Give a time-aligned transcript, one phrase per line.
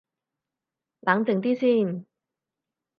[1.01, 2.07] 冷靜啲先